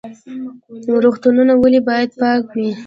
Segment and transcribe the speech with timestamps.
[1.03, 2.69] روغتونونه ولې باید پاک وي؟